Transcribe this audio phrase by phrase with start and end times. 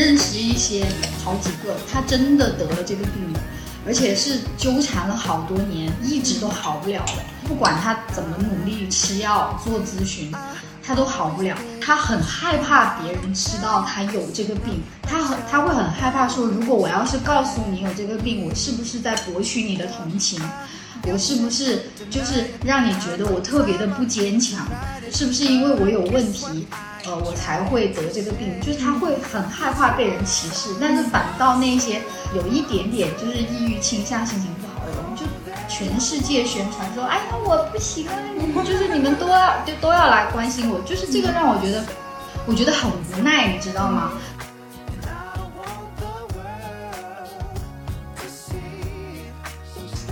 [0.00, 0.86] 认识一些
[1.22, 3.40] 好几个，他真的得了这个病的，
[3.86, 7.22] 而且是纠缠了好多年，一直都好不了的。
[7.46, 10.32] 不管他怎么努力吃药做咨询，
[10.82, 11.54] 他都好不了。
[11.82, 20.40] 他很害怕别人知道他有这个病，他很他会很害怕说，如果我要是告诉你有这个病，我是不是在博取你的同情？
[21.02, 24.66] 我是不是就是让你觉得我特别的不坚强？
[25.12, 26.66] 是不是因为我有问题，
[27.16, 28.60] 我才会得这个病？
[28.60, 32.00] 就是他会很害怕被人歧视，但是反倒那些
[32.34, 35.24] 有一点点就是抑郁倾向、心情不好的人，就
[35.68, 38.14] 全世界宣传说，哎呀，我不行啊，
[38.64, 41.84] 就是你们都要就都要来关心我，就是这个让我觉得，
[42.46, 44.12] 我觉得很无奈，你知道吗？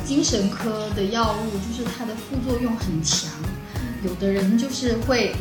[0.05, 3.31] 精神科的药物就是它的副作用很强，
[4.03, 5.37] 有的人就是会，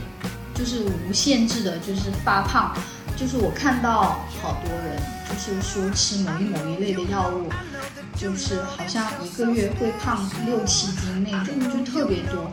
[0.57, 2.73] 就是无限制的，就是发胖。
[3.15, 7.49] 就是我看到好多人，就是说吃某一某一类的药物，
[8.15, 12.51] 就是好像一个月会胖六七斤那种，就特别多。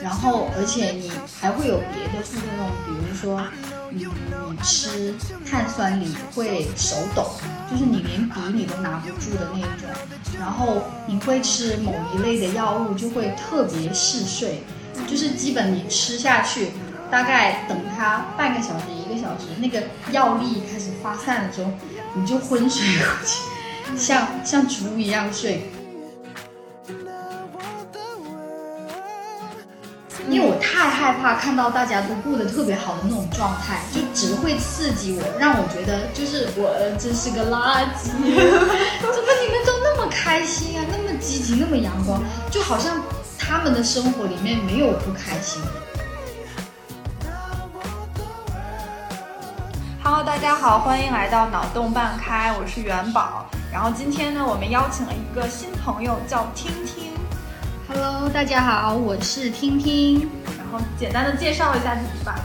[0.00, 3.42] 然后而且你还会有别的副作用，比如说。
[3.96, 4.04] 你
[4.50, 5.14] 你吃
[5.48, 7.30] 碳酸锂会手抖，
[7.70, 9.88] 就是你连笔你都拿不住的那种。
[10.36, 14.64] 然后你会吃某一类的药物，就会特别嗜睡，
[15.06, 16.70] 就是基本你吃下去，
[17.10, 21.70] 大概等它半个小时一个小时，那个药力开始发散的时候，
[22.14, 25.70] 你就昏睡过去，像 像猪一样睡。
[30.30, 38.08] 因为我太害怕看到大家都过得特别好的那种状态，就只会刺激我，让我觉得就是我真是个垃圾。
[39.04, 43.02] 怎么你们都那么开心啊，那么积极，那么阳光，就好像
[43.38, 45.68] 他们的生活里面没有不开心的。
[50.06, 53.48] Hello，大家好，欢迎来到脑洞半开，我是元宝。
[53.72, 57.10] 然后今天呢，我们邀请了一个新朋友，叫听听。
[57.88, 60.28] Hello，大家好，我是听听。
[60.58, 62.38] 然后简单的介绍一下自己吧。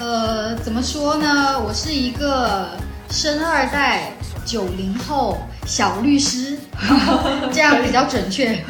[0.00, 1.56] 呃，怎么说呢？
[1.60, 2.70] 我是一个
[3.10, 4.10] 生二代
[4.44, 6.58] 九零后小律师，
[7.54, 8.56] 这样比较准确。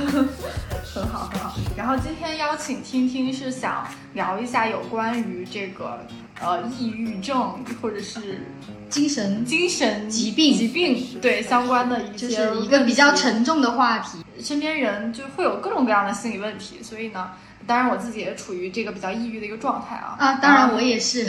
[0.95, 1.55] 很好，很好。
[1.75, 6.05] 然后今天邀请听听是想聊一下有关于这个
[6.41, 8.47] 呃抑郁症或者是
[8.89, 14.19] 精神精神疾病疾病对相关的一些一个比较沉重的话题。
[14.41, 17.33] 身边人就会有各种各样的心理问题，所以呢，
[17.67, 20.17] 当然我自己也处于这个比较抑郁的一个状态啊。
[20.19, 21.27] 啊，当然我也是。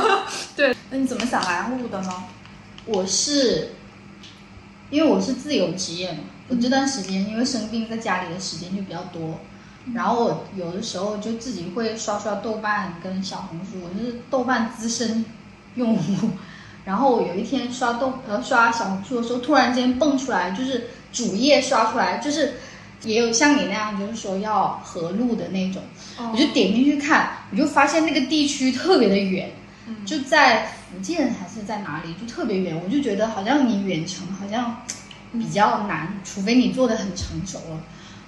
[0.56, 2.24] 对，那你怎么想来录的呢？
[2.86, 3.72] 我是，
[4.88, 9.38] 因为我是自由职业嘛，我这段时间因为生病在家里的时间就比较多，
[9.94, 15.24] 然后我有的时候就自己会刷刷豆瓣跟小红书，我是豆瓣资深
[15.74, 16.30] 用户。
[16.84, 20.88] 然后我有一天刷豆呃刷小红书的时候，突然间蹦出来就是。
[21.12, 22.56] 主页刷出来就是
[23.02, 25.82] 也有像你那样，就是说要合录的那种，
[26.30, 29.50] 我就点进去看，我就发现那个地区特别的远，
[30.04, 34.82] 就在福建还是在哪里，就特别远，我就觉得好像你远程好像
[35.32, 37.80] 比较难，除非你做的很成熟了，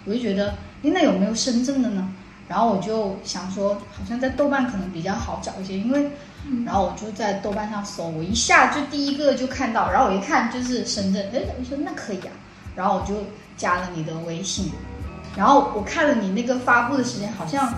[0.06, 2.09] 我就觉得，那有没有深圳的呢？
[2.49, 6.11] 然后我就想说，好像在豆瓣可能比较好找一些，因为，
[6.65, 12.33] 然后我就在豆瓣上搜，我一下就第一个就看到，然后我一看就是深圳，哎，我说那可以啊。
[12.75, 13.15] 然后我就
[13.56, 14.71] 加了你的微信，
[15.37, 17.75] 然后我看了你那个发布的时间好像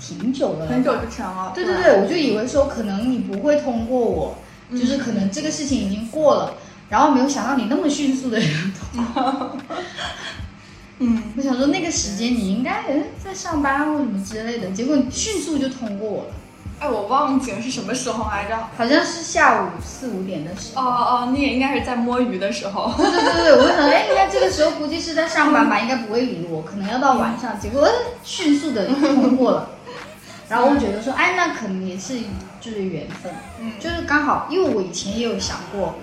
[0.00, 1.52] 挺久的，很久之前了。
[1.54, 4.36] 对对对，我就以为说可能你不会通过我，
[4.72, 6.54] 就是可能这个事情已经过了，
[6.90, 8.38] 然后没有想到你那么迅速的
[8.92, 9.56] 通过。
[11.02, 12.84] 嗯，我想说那个时间你应该
[13.24, 16.30] 在上班或什么之类的，结果迅速就通过我了。
[16.78, 20.82] 哎，我忘记了是什么时候来着，好像是下午四五点的时候。
[20.82, 22.92] 哦哦，你也应该是在摸鱼的时候。
[22.96, 27.58] 对对对对，我想，哎，应该这个时候估计是在上班吧，应该不会理我，可能要到晚上。
[27.58, 27.86] 结果
[28.22, 29.70] 迅速的通过了，
[30.48, 32.18] 然后我觉得说，哎，那可能也是
[32.60, 35.94] 就是缘分，嗯，就是刚好，因为我以前也有想过，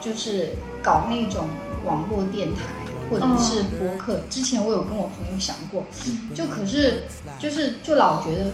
[0.00, 1.48] 就是搞那种
[1.84, 2.62] 网络电台
[3.10, 5.84] 或者是博客，之前我有跟我朋友想过，
[6.34, 7.02] 就可是
[7.38, 8.46] 就是就老觉得。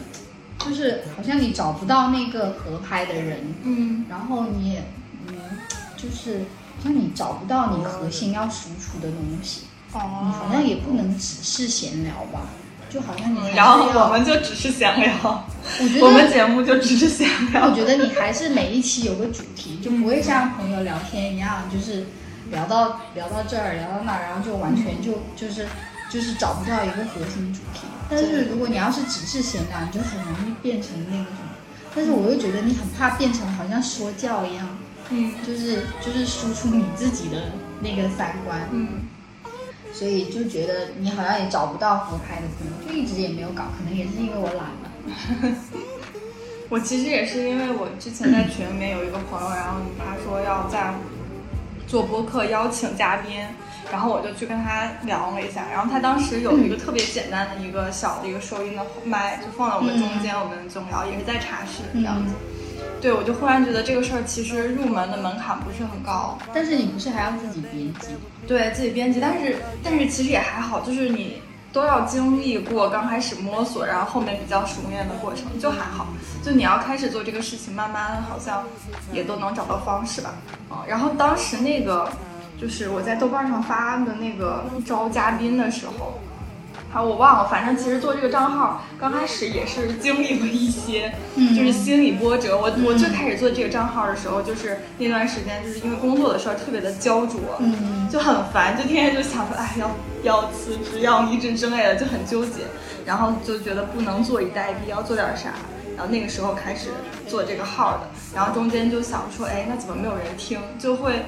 [0.59, 4.83] 就是好像你找不到那个合拍的人，嗯，然后你也，
[5.29, 5.35] 嗯，
[5.99, 6.39] 就是
[6.79, 12.49] 好像你找不到你核心要输出的东西，哦，你好像也不能只是闲聊吧，
[12.89, 15.47] 就好像你，然后我们就只是闲聊，
[15.79, 22.07] 我觉得我们节目就只是闲聊，我觉得你还是每一期有个主题，就不会像朋友聊天一样，就是
[22.51, 25.67] 聊到聊到这儿聊到那儿，然后就完全就就是
[26.11, 27.87] 就是找不到一个核心主题。
[28.09, 31.51] 但是如果你要是只是闲聊，你就很容易变成那个什么。
[31.95, 34.69] 但是我又觉得你很怕变成好像说教一样，
[35.11, 38.89] 嗯就是就是输出你自己的那个三观，嗯
[39.93, 45.57] 所以就觉得你好像也找不到合拍的朋友，就一直也没有搞，可能也是因为我懒了。
[46.69, 50.93] 我其实也是因为我之前在群里面有一个朋友，然后他说要在
[51.87, 53.41] 做播客邀请嘉宾，
[53.91, 62.35] 然后我就去跟他聊了一下，然后他当时有一个特别简单的一个小的一个收音的麦，就放在我们中间，我们总聊，也是在茶室这样子。
[63.01, 68.09] 对，我就忽然觉得这个事儿其实入门的门槛不是很高，但是你不是还要自己编辑？
[68.47, 71.41] 对自己编辑，但是但是其实也还好，就是你
[71.77, 76.07] 都要经历过刚开始摸索，然后后面比较熟练的过程，就还好。
[76.43, 78.65] 就你要开始做这个事情，慢慢好像
[79.13, 80.31] 也都能找到方式吧。
[80.71, 82.11] 啊，然后当时那个
[82.59, 86.19] 就是我在豆瓣上发的那个招嘉宾的时候。
[86.97, 92.57] 啊，我忘了，反正其实做这个账号刚开始也是经历过一些，嗯就是心理波折。
[92.57, 99.91] 我我最开始做这个账号的时候，就是那段时间，就是因为工作的事儿特别的焦灼，嗯就很烦，就天天就想说，哎，要
[100.23, 102.63] 要辞职，要离职之类的，就很纠结。
[103.05, 105.51] 然后就觉得不能坐以待毙，要做点啥。
[105.97, 106.89] 然后那个时候开始
[107.29, 110.59] 做这个号的，然后中间就想说，哎，那怎么没有人听？
[110.79, 111.25] 就会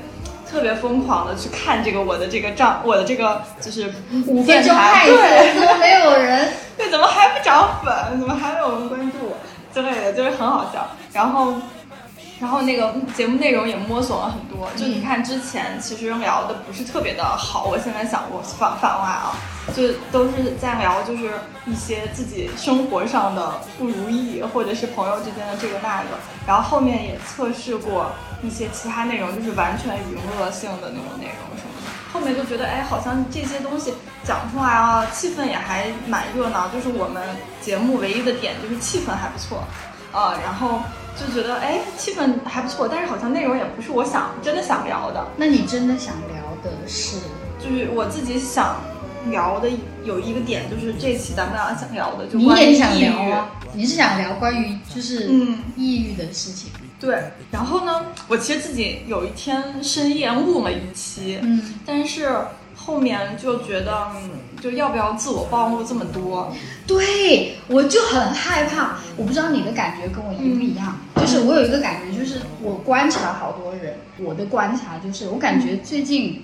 [0.50, 3.92] 特别疯狂的去看这个我的这个账，我的这个就是
[4.26, 6.52] 五分钟看一对次，怎么没有人？
[6.78, 8.18] 对，怎么还不涨粉？
[8.18, 9.36] 怎么还没有人关注我
[9.74, 10.88] 之类的，就是很好笑。
[11.12, 11.54] 然后，
[12.40, 14.68] 然后那个节目内容也摸索了很多。
[14.76, 19.34] 就你看之前其实聊的不是特别的好，我现在想我反反过来啊，
[19.74, 21.30] 就都是在聊就是
[21.66, 26.08] 一些自己生活上的不如意，或者是朋友之间的这个那个。
[26.46, 28.10] 然后后面也测试过
[28.42, 31.90] 一些其他内容，就是完全娱乐性的那种内容什么的。
[32.12, 33.92] 后面就觉得，哎，好像这些东西
[34.24, 36.68] 讲出来啊，气氛也还蛮热闹。
[36.68, 37.22] 就是我们
[37.60, 39.62] 节目唯一的点就是气氛还不错，
[40.12, 40.80] 呃，然后
[41.14, 45.22] 就觉得，哎，气氛还不错，但是好像内容也不是我想真的想聊的。
[45.36, 47.18] 那你真的想聊的是？
[47.60, 48.76] 就是我自己想
[49.30, 49.68] 聊的
[50.04, 53.04] 有一个点，就是这期咱们俩想聊的，就你关于也想抑郁。
[53.04, 53.50] 聊啊？
[53.74, 56.70] 你是想聊关于就是嗯抑郁的事情？
[56.98, 62.28] 对，然后呢，我其实自己有一天深夜录了一期，嗯，但是
[62.74, 64.30] 后面就觉得，嗯，
[64.60, 66.52] 就要不要自我暴露这么多？
[66.86, 68.96] 对，我就很害怕。
[69.16, 76.42] 我不知道你的感觉跟我一不一样，就是我有一个感觉，就是我观察好多人，我的观察就是我感觉最近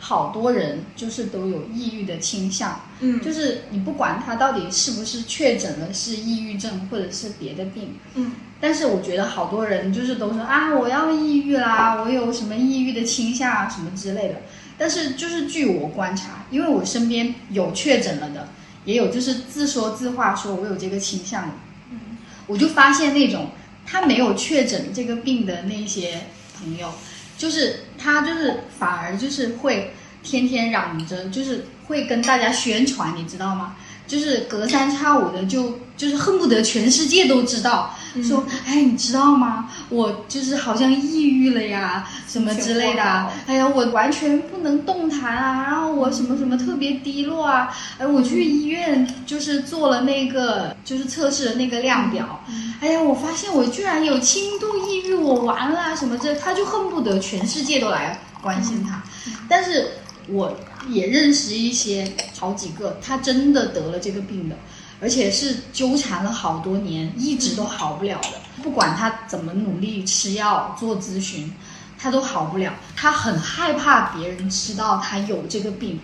[0.00, 3.20] 好多人就是都有抑郁的倾向，嗯。
[3.20, 8.32] 就是你不管他到底是不是确诊了是抑郁症或者是别的病，嗯。
[8.60, 14.36] 但是我觉得好多人就是都说啊，我要抑郁啦，我有什么抑郁的倾向啊，什么之类的。
[14.76, 18.48] 但是就是据我观察，因为我身边有确诊了的，
[18.86, 21.54] 也有就是自说自话说我有这个倾向的，
[21.90, 22.16] 嗯。
[22.46, 23.50] 我就发现那种
[23.86, 26.22] 他没有确诊这个病的那些
[26.58, 26.92] 朋友，
[27.38, 29.92] 就是他就是反而就是会
[30.22, 33.76] 天天嚷着，就是会跟大家宣传，你知道吗？
[34.10, 39.70] 就是隔三差五的就就是恨不得全世界都知道，说哎你知道吗？
[39.88, 43.30] 我就是好像抑郁了呀，什么之类的啊。
[43.46, 47.72] 哎呀，我完全不能动弹啊，然后我什么什么特别低落啊。
[47.98, 52.44] 哎，我去医院就是做了那个就是测试的那个量表，
[52.80, 59.00] 哎呀，我发现我居然有轻度抑郁，我完了啊什么这，他就恨不得全世界都来关心他。
[59.48, 59.92] 但是
[60.28, 60.56] 我
[60.88, 64.56] 也认识一些好几个，他真的得了这个病的，
[65.00, 68.62] 而且是纠缠了好多年，一直都好不了的。
[68.62, 71.52] 不管他怎么努力吃药做咨询，
[71.98, 72.74] 他都好不了。
[72.96, 76.00] 他很害怕别人知道他有这个病，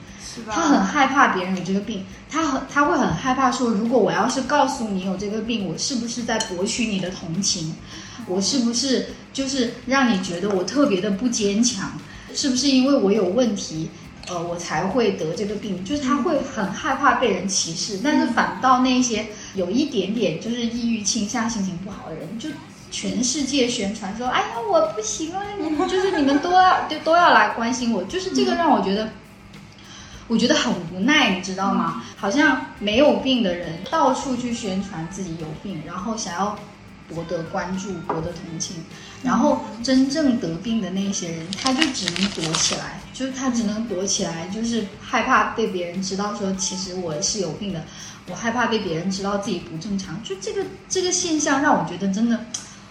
[0.50, 7.74] 他很害怕别人有这个病，他很他会很害怕说，如果我要是告诉你有这个病，我是不是在博取你的同情？
[8.26, 11.92] 我是不是就是让你觉得我特别的不坚强？
[12.34, 13.88] 是不是因为我有问题，
[14.28, 15.84] 呃，我才会得这个病？
[15.84, 22.48] 就是他会很害怕被人歧视，但是反倒那些有一点点就是抑郁倾向、心情不好的人，就
[22.90, 29.10] 全世界宣传说，哎呀，我不行了，你们就是你们都要就都要来关心我，就是这个让我觉得。
[30.28, 32.02] 我觉得很无奈，你知道吗？
[32.16, 36.58] 好像没有病的人到处去宣传自己有病，然后想要
[37.08, 38.82] 博得关注、博得同情，
[39.22, 47.82] 然后真正得病的那些人，他就只能躲起来，就是他只能躲起来，就是害怕被别人知道说其实我是有病的，
[48.28, 52.44] 我害怕被别人知道自己不正常，就这个这个现象让我觉得真的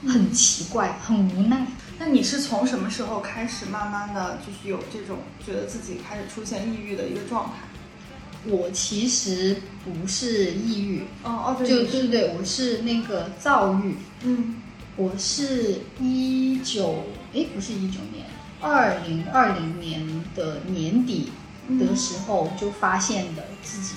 [0.07, 1.67] 很奇怪，很无奈。
[1.99, 8.51] 那你是从什么时候开始慢慢的就是有这种觉得自己开始出现抑郁的一个状态？
[8.51, 13.95] 我其实不是抑郁，哦哦，对，就对对对，我是那个躁郁。
[14.23, 14.55] 嗯
[14.97, 17.03] 我是一九，
[17.33, 18.25] 哎，不是一九年，
[18.65, 21.31] 二零二零年的年底
[21.79, 23.93] 的时候就发现的自己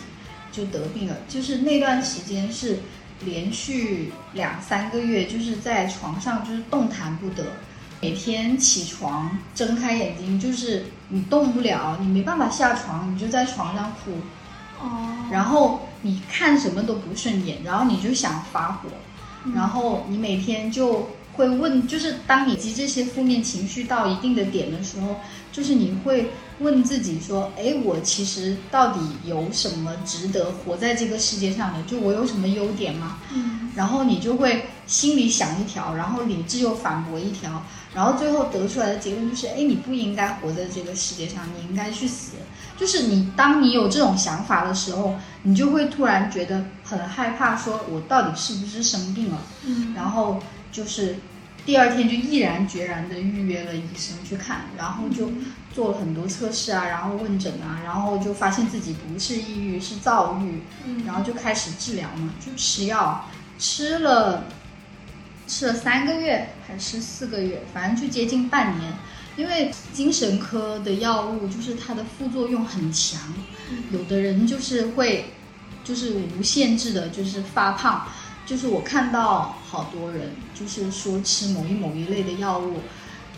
[0.53, 2.81] 就得病了，就是那段时间是
[3.25, 7.45] 连续两三个月，就是在床上就是动弹不得，
[8.03, 14.13] 每天起床睁开眼睛就是你动不了，你没办法下床，你就在床上哭，
[14.85, 18.91] 哦，然后你看什么都不顺眼，然后你就想发火。
[19.55, 21.09] 然后你每天就
[21.39, 25.21] 会问，就是当你及这些负面情绪到一定的点的时候，
[25.53, 31.81] 就是你会问自己说：“哎，我其实到底有什么值得活在这个世界上的？
[31.85, 37.63] 就我有什么优点吗？”嗯，然后你就会心里想一条，然后理智又反驳一条，
[37.95, 42.33] 然后最后得出来的结论就是：哎，你不应该活在这个世界上，你应该去死。
[42.77, 49.39] 就是你，当你有这种想法的时候，你就会突然觉得很害怕，说我到底是不是生病了？
[49.65, 51.17] 嗯，然后就是
[51.65, 55.31] 第二天就毅然决然的预约了医生去看，然后就
[55.75, 64.45] 做了很多测试啊，然后问诊啊，然后就发现自己不是抑郁，是躁郁，嗯然后就开始治疗嘛，就吃药，吃了
[65.47, 68.93] 吃了三个月还是四个月，反正就接近半年。
[69.37, 73.21] 因为精神科的药物就是它的副作用很强，
[73.93, 75.27] 有的人就是会
[75.85, 78.09] 就是无限制的，就是发胖。
[78.49, 82.77] 就是我看到好多人就是说吃某一某一类的药物，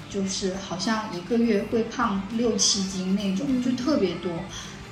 [0.09, 4.31] 就是好像一个月会胖六七斤那种，嗯就特别多。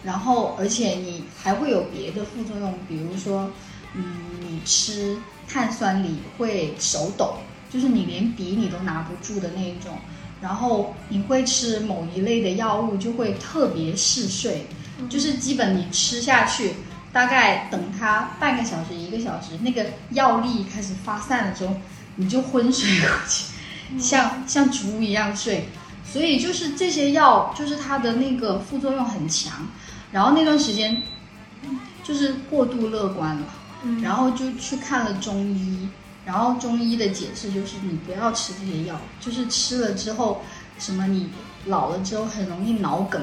[0.03, 3.53] 然后而且你还会有别的副作用，比如说，
[3.95, 4.05] 嗯，
[4.41, 7.37] 你吃碳酸锂会手抖，
[7.71, 9.97] 就是你连笔你都拿不住的那一种。
[10.41, 14.67] 然后你会吃某一类的药物，就会特别嗜睡，
[15.09, 16.75] 就是基本你吃下去，
[17.19, 21.75] 大概等它半个小时、一个小时，那个药力开始发散的时候，
[22.15, 25.69] 你就昏睡过去，像像猪一样睡。
[26.05, 29.67] 所以就是这些药，就是它的那个副作用很强。
[30.13, 31.03] 然后那段时间，
[32.05, 33.47] 就是过度乐观了，
[33.83, 35.89] 嗯然后就去看了中医。
[36.25, 40.41] 然后中医的解释就是你不要吃这些药，就是吃了之后，
[40.79, 41.31] 什么你
[41.67, 43.21] 老了之后很容易脑梗，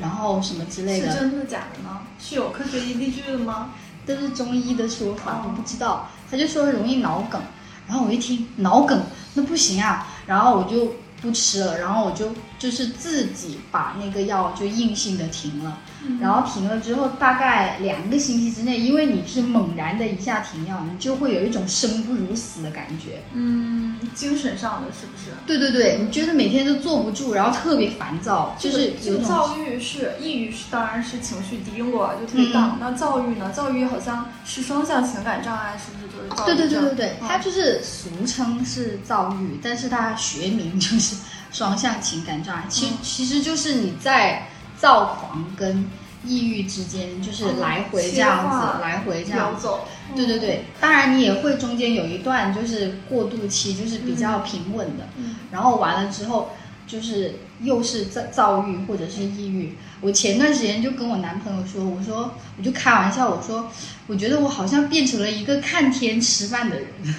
[0.00, 2.00] 然后什么之类的是，真的假的呢？
[2.18, 3.72] 是有科学依据的吗？
[4.06, 6.08] 这是中医的说法，哦我不知道。
[6.30, 7.40] 他就说容易脑梗，
[7.86, 9.02] 然后我一听脑梗
[9.34, 15.78] 那不行啊，然后我就不吃了，然后我就就是自己把那个药就硬性的停了。
[16.18, 23.22] 然后停了之后，大概两个星期之内，因为你是猛然的一下停药，你就会有一种生不如死的感觉。
[23.34, 25.30] 嗯，精神上的是不是？
[25.46, 33.50] 对对对，你觉得每天都坐不住，然后特别烦躁，就是这个有躁郁是抑郁是当然是情绪低落，就特别嗯 down、那躁郁呢？
[33.52, 36.68] 躁郁好像是双向情感障碍，是不是就是躁郁对对？
[36.68, 41.14] 对对对，嗯它就是俗称是躁郁，但是它学名就是
[41.52, 42.64] 双向情感障碍。
[42.68, 45.88] 其嗯其实就是你在躁狂跟
[46.24, 49.58] 抑郁之间，就是来回这样子，来回这样。
[49.58, 49.86] 走。
[50.14, 56.50] 对对对，当然你也会中间有一段就是过渡期，就是比较平稳的，嗯然后完了之后
[56.86, 59.76] 就是又是躁躁郁或者是抑郁。
[60.00, 63.70] 我前段时间就跟我男朋友说，我说我就开玩笑，我说
[64.06, 67.10] 我觉得我好像变成了一个看天吃饭的人，就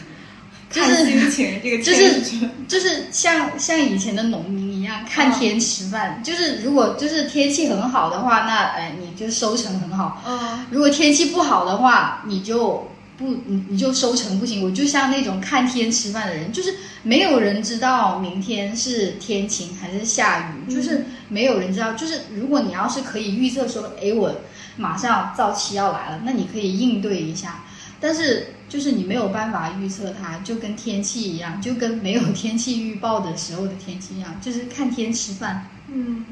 [0.73, 2.21] 看是心情，这个就是
[2.67, 12.87] 就是像像以前的农民一样看天吃饭，就是如果就是天气很好的话，那哎你就收成很好，嗯如果天气不好的话，你就
[13.17, 14.63] 不你你就收成不行。
[14.63, 16.73] 我就像那种看天吃饭的人，就是
[17.03, 21.93] 没有人知道明天是天晴还是下雨，嗯就是没有人知道。
[21.93, 24.33] 就是如果你要是可以预测说，哎，我
[24.77, 27.63] 马上造期要来了，那你可以应对一下。
[27.99, 35.67] 但是就是你没有办法预测它，就跟天气一样，就跟没有 天气预报的时候的天气一样，就是看天吃饭。
[35.89, 36.25] 嗯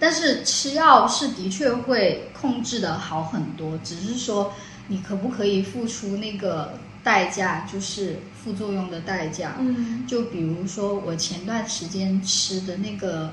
[0.00, 4.52] 但是吃药是的确会控制的好很多，只是说
[4.88, 9.54] 你可不可以付出那个代价，就是副作用的代价。
[9.60, 13.32] 嗯就比如说我前段时间吃的那个，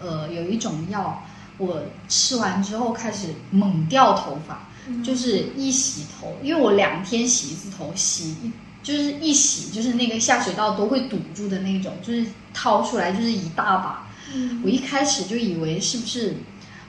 [0.00, 1.22] 呃，有一种药，
[1.58, 8.50] 我吃完之后开始猛掉头发，嗯就是一洗头，因为我两天洗一次头，洗一
[8.82, 14.08] 就是一洗就是那个下水道都会堵住的那种，就是掏出来就是一大把。
[14.34, 16.36] 嗯我一开始就以为是不是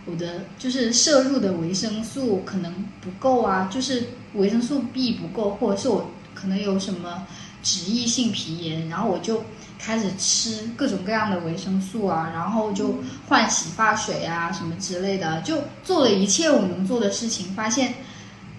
[0.06, 7.26] 我的就是摄入的维生素可能不够啊，就是维生素 B 不够，或者是我可能有什么
[7.62, 9.44] 脂溢性皮炎，然后我就
[9.80, 17.94] 开始吃各种各样的维生素啊，然后就换洗发水啊什么之类的，就做了一切我能做的事情，发现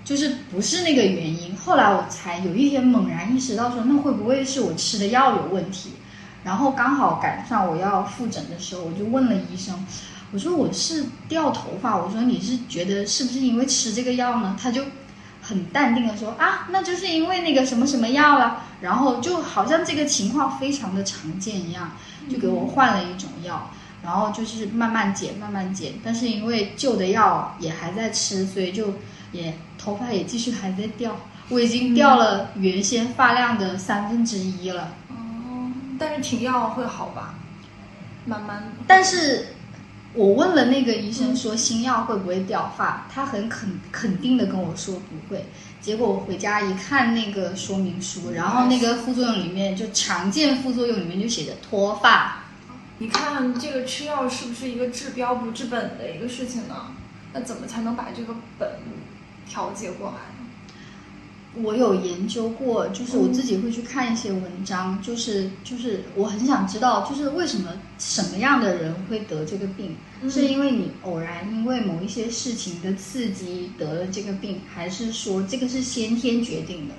[0.03, 1.55] 就是不是那个原因。
[1.55, 5.91] 后来我才有一天猛然意识到说，那会不会是我吃的药有问题？
[6.43, 9.87] 然后刚好赶上我要复诊的时候，我就问了医生，
[10.33, 14.57] 我说我是掉头发，我说你是觉得是不是因为吃这个药呢？
[14.59, 14.83] 他就
[15.51, 18.63] 很淡定的说啊，那就是因为那个什么什么药了。
[18.81, 21.93] 然后就好像这个情况非常的常见一样，
[22.31, 23.71] 就给我换了一种药，
[24.03, 25.93] 然后就是慢慢减，慢慢减。
[26.03, 28.95] 但是因为旧的药也还在吃，所以就
[29.33, 31.15] 也头发也继续还在掉。
[31.51, 34.95] 我已经掉了原先发量的三分之一了。
[35.11, 37.35] 哦，但是停药会好吧？
[38.25, 38.73] 慢慢。
[38.87, 39.57] 但是
[40.13, 45.47] 我问了那个医生说新药会不会掉发，他很肯肯定的跟我说不会。
[45.81, 52.45] 结果我回家一看那个说明书，然后那个副作用里面就常见副作用里面就写着脱发。
[52.99, 56.89] 你看这个吃药是不是一个治标不治本的一个事情呢？
[57.33, 58.69] 那怎么才能把这个本
[59.49, 60.17] 调节过来？
[61.63, 69.97] 我有研究过，就是我自己会去看一些文章，就是就是我很想知道，就是为什么什么样的人会得这个病。
[70.31, 76.95] 是因为你偶然因为某一些事情的刺激得了这个病，还是说这个是先天决定的？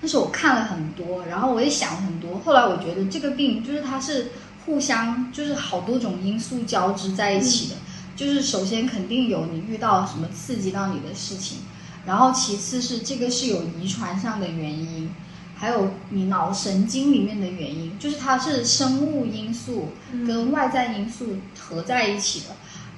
[0.00, 4.28] 但是我看了很多，然后我也想了很多，后来我觉得这个病就是它是
[4.66, 7.76] 互相就是好多种因素交织在一起的，
[8.16, 11.58] 就是首先肯定有你遇到什么刺激到你的事情，
[12.06, 15.10] 然后其次是这个是有遗传上的原因。
[15.54, 19.90] 还有你脑神经里面的原因，就是它是生物因素
[20.26, 22.46] 跟外在因素合在一起的。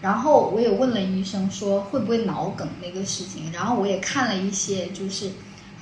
[0.00, 5.32] 然后我也问了医生说会不会脑梗那个事情，然后我也看了一些就是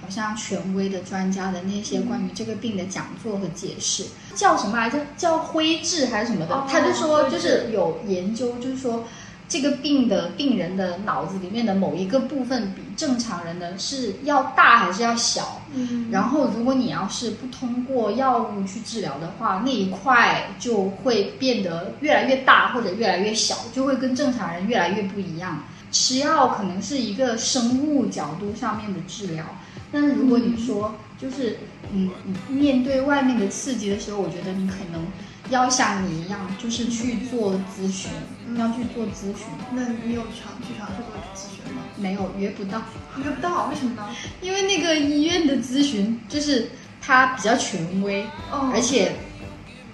[0.00, 4.98] 好像权威的专家的那些关于这个病的讲座和解释，叫什么来着？
[5.16, 6.66] 叫灰质还是什么的？
[6.68, 9.04] 他就说就是有研究，就是说。
[9.52, 15.60] 这个病的病人的脑子里面的某一个部分比正常人的是要大还是要小？
[15.74, 25.64] 嗯，然后如果你要是不通过药物去治疗的话，那一块就会变得越来越大或者越来越小，就会跟正常人越来越不一样。
[25.90, 29.44] 吃药可能是一个生物角度上面的治疗，
[29.92, 31.58] 但是如果你说就是
[31.92, 32.10] 嗯，
[32.48, 35.04] 你面对外面的刺激的时候，我觉得你可能。
[35.50, 38.10] 要像你一样，就是去做咨询，
[38.58, 39.46] 要去做咨询。
[39.72, 41.82] 那你有尝去尝试过咨询吗？
[41.96, 42.82] 没有，约不到，
[43.22, 44.08] 约不到，为什么呢？
[44.40, 48.26] 因为那个医院的咨询就是它比较权威，
[48.72, 49.16] 而且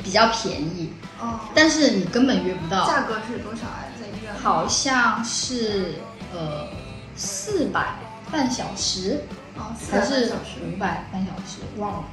[0.03, 0.91] 比较便宜，
[1.21, 2.87] 哦，但是你根本约不到。
[2.87, 3.85] 价格是多少啊？
[4.01, 4.35] 在医院？
[4.35, 5.97] 好像是
[6.33, 6.69] 呃
[7.17, 7.97] 四百
[8.31, 9.25] 半小时，
[9.57, 10.33] 哦，还是
[10.65, 12.05] 五百半小时，忘了。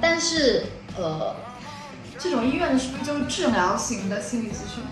[0.00, 0.64] 但是
[0.96, 1.34] 呃。
[2.18, 4.84] 这种医院的是不是就是治疗型的心理咨询？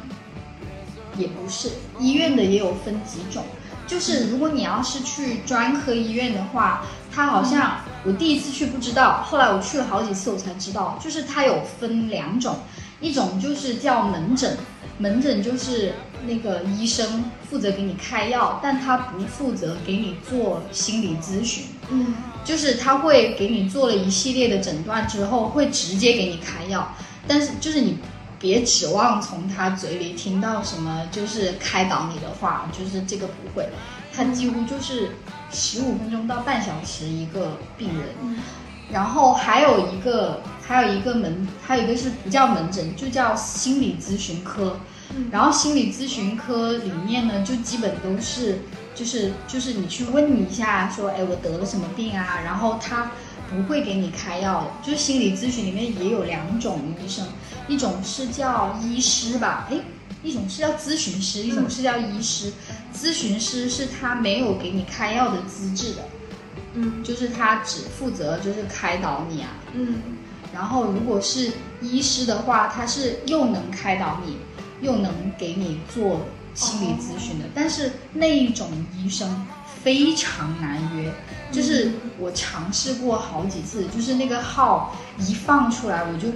[1.16, 3.44] 也不是，医院的也有分几种。
[3.87, 12.59] 就是如果你要是去专科医院的话，它好像我第一次去不知道，后来我去了好几次我才知道，就是它有分两种，
[13.01, 14.57] 一种就是叫门诊，
[14.99, 15.94] 门诊就是
[16.25, 21.64] 那个医生负责给你开药，但他不负责给你做心理咨询。
[21.88, 26.94] 嗯，就是他会给你做了一系列的诊断之后，会直接给你开药。
[27.27, 27.99] 但是就是你
[28.40, 33.68] 别指望从他嘴里听到什么就是开导你的话，就是这个不会，
[34.12, 35.11] 他几乎就是
[35.53, 38.38] 十五分钟到半小时一个病人，
[38.90, 44.81] 然后还有一个还有一个门，还有一个是不叫门诊，就叫心理咨询科，
[45.31, 48.61] 然后心理咨询科里面呢就基本都是
[48.94, 53.11] 就是就是你去问一下说哎我得了什么病啊，然后他。
[53.50, 57.26] 不会给你开药的，就是心理咨询里面也有两种医生，
[57.70, 59.80] 一种是叫医师吧，诶，
[60.24, 62.52] 一种是叫咨询师，一种是叫医师。
[62.92, 66.02] 咨询师是他没有给你开药的资质的，
[66.74, 70.02] 嗯，就是他只负责就是开导你啊，嗯。
[70.52, 74.37] 然后如果是医师的话，他是又能开导你，
[74.80, 76.22] 又能给你做
[76.54, 79.46] 心理咨询的，但是那一种医生。
[79.83, 81.11] 非常难约，
[81.50, 86.28] 就是我尝试过好几次，就是那个号一放出来我就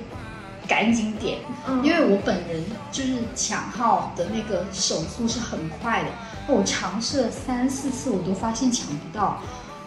[0.68, 1.38] 赶紧点，
[1.82, 6.08] 因为我本人就是抢号的那个手速是很快的。
[6.46, 9.40] 我尝试了三四次，我都发现抢不到，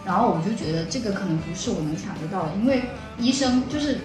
[0.04, 2.82] 然后我就觉得这个可能不是我能抢得到的，因为
[3.18, 4.00] 医生就是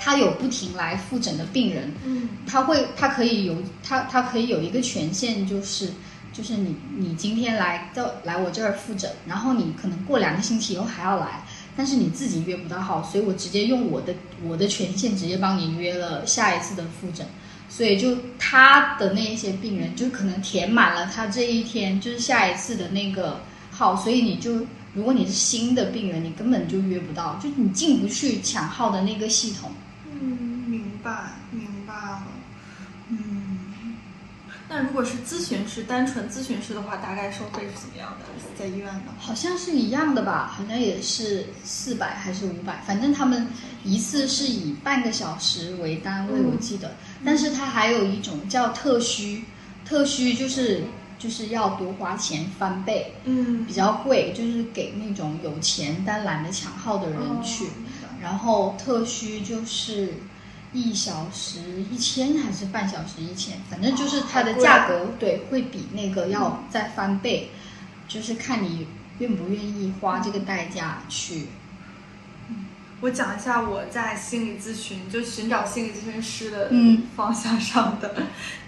[0.00, 5.90] 他有不停来复诊的病人，嗯，他会他可以有他他可以有一个权限就是。
[6.34, 11.44] 就是你，你今天来到来我这儿复诊，然后你可能过两个星期以后还要来，
[11.76, 17.26] 但是你自己约不到号，所以我直接用我的我的权限直接帮你约了下一次的复诊，
[17.68, 29.70] 所以就他的那一些病人就可能填满了他这一天就是下一次的那个号，所以你就如果你是新的病人，你根本就约不到，就你进不去抢号的那个系统。
[30.04, 30.18] 嗯，
[30.68, 32.22] 明白明白了。
[33.08, 33.58] 嗯，
[34.74, 38.24] 那如果是咨询师，单纯咨询师的话，大概收费是怎么样的？
[38.58, 39.12] 在医院呢？
[39.18, 43.48] 好像是一样的吧，好像也是四百还是五百，反正他们
[43.84, 46.92] 一次是以半个小时为单位，嗯我记得。
[47.22, 49.44] 但是他还有一种叫特需，
[49.84, 50.84] 特需就是
[51.18, 57.66] 就是要多花钱翻倍，嗯比较贵，就是给那种有钱但懒得抢号的人去。
[57.66, 57.68] 哦
[58.22, 60.14] 然后特需就是
[60.72, 67.50] 一小时一千还是半小时一千，反正就是它的价格、对会比那个要再翻倍，
[68.08, 68.86] 就是看你
[69.18, 71.48] 愿不愿意花这个代价去。
[73.02, 78.14] 我讲一下我在心理咨询，就寻找心理咨询师的嗯方向上的、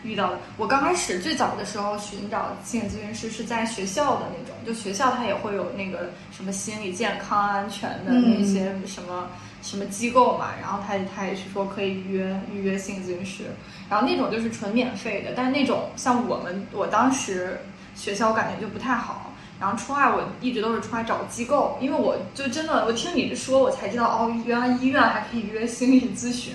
[0.03, 0.41] 遇到的。
[0.57, 9.31] 我刚开始最早的时候寻找心理咨询师是在学校的那种，就学校它也会有那个什么心理健康安全的嗯那些什么、
[9.65, 13.45] 什么机构嘛，然后他他也是说可以预约预约心理咨询师，
[13.89, 17.63] 然后那种就是纯免费的，但是那种像我们我当时
[17.97, 19.33] 学校我感觉就不太好。
[19.61, 26.55] 然后出来，我一直都是出来找机构，因为我就真的，我听你这说，我才知道哦，原来医院还可以约心理咨询。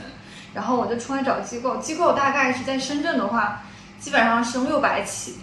[0.53, 3.63] 然后我就出来找机构，机构大概是在深圳的话，
[3.99, 5.35] 基本上是六百起，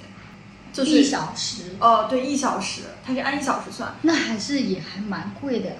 [0.72, 3.94] 就是一小时，哦，对，一小时，它是按一小时算。
[4.02, 5.76] 那还是也还蛮贵的呀。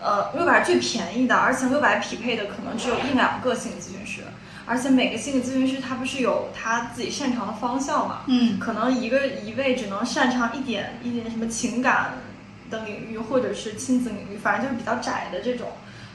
[0.00, 4.22] 呃，六百是最便宜的，而且六百匹配的可能只有一两个心理咨询师，
[4.64, 12.12] 而且每个心理咨询师他不是有他自己擅长的方向嘛，嗯可能一个一位只能擅长一点一点什么情感
[12.70, 15.68] 的领域，或者是亲子领域，反正就是比较窄的这种。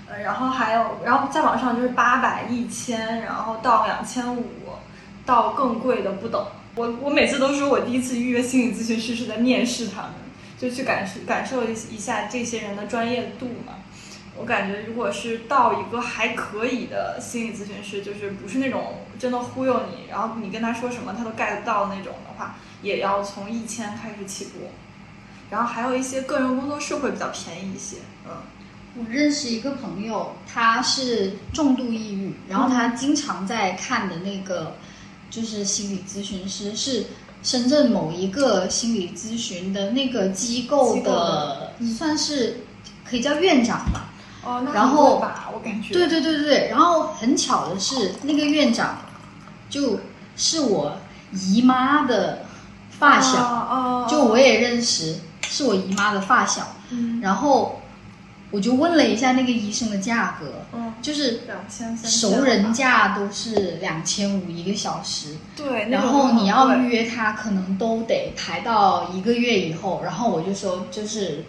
[0.09, 4.45] 呃，然后还有，然后再往上就是八百、一千，然后到两千五，
[5.25, 6.45] 到更贵的不等。
[6.75, 10.11] 我我每次都说我第一次预约心理咨询师是在面试他们，
[10.63, 13.73] 就去感受感受一一下这些人的专业度嘛。
[14.37, 24.71] 我感觉如果是到一个还可以的心理咨询师，就是不是那种真的忽悠你，然后你跟他说什么他都 get 到那种的话，也要从一千开始起步。
[25.49, 28.31] 然后还有一些个人工作室会比较便宜一些，嗯
[28.95, 34.75] 我认识一个朋友，他是重度抑郁，然后他经常在看的那个
[35.29, 37.07] 就是心理咨询师是
[37.43, 42.61] 深圳某一个心理咨询的那个机构的的，算是
[43.03, 44.09] 可以叫院长吧。
[44.45, 45.93] 哦，那然后很贵吧，我感觉。
[45.93, 48.97] 对对对对对，然后很巧的是，那个院长
[49.69, 49.99] 就
[50.35, 50.97] 是我
[51.31, 52.45] 姨妈的
[52.89, 54.07] 发小，哦，哦。
[54.09, 56.75] 就我也认识，是我姨妈的发小。
[56.89, 57.19] 嗯。
[57.21, 57.81] 然后
[58.53, 70.01] 我就问了一下那个医生的价格，嗯就是两千三熟人价都是两千五一个小时，对，然后你要预约他，可能都得排到一个月以后。
[70.03, 71.43] 然后我就说，就是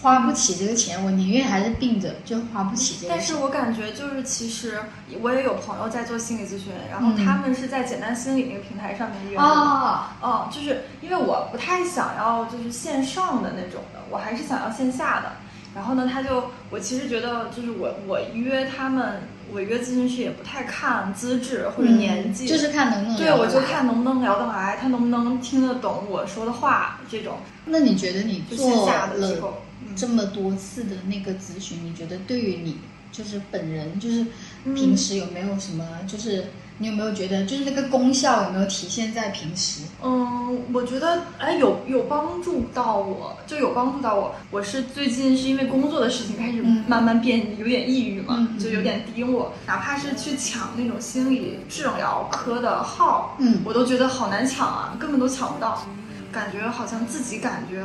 [0.00, 3.08] 花不起这个钱，我宁愿还是病着，就花不起这个钱。
[3.10, 4.80] 但是我感觉就是，其实
[5.20, 9.42] 我也有朋友在做心理咨询，然后嗯他们是在简单心理那个平台上面约的。
[9.42, 15.32] 啊，哦，就是因为我不太想要就是线上的那种的，我还是想要线下的。
[15.74, 29.54] 然后呢，他就我其实觉得就是我我约他们，我约咨询师也不太看资质或者年纪，嗯就是看能不能对我就看能不能聊得来，他能不能听得懂我说的话这种，那你觉得你线做了
[29.96, 32.78] 这么多次的那个咨询，你觉得对于你
[33.12, 34.26] 就是本人，就是
[34.64, 36.46] 嗯平时有没有什么，就是
[36.82, 39.82] 你有没有觉得，就是那个功效有没有体现在平时？
[40.02, 44.34] 嗯，我觉得哎有有帮助到我，就有帮助到我。
[44.50, 49.52] 我是最近是因为工作的事情开始嗯慢慢变有点抑郁嘛，就有点低落。
[49.66, 55.86] 哪怕是去抢那种心理治疗科的号，嗯我都觉得好难抢啊，根本都抢不到，
[56.32, 57.84] 感觉好像自己感觉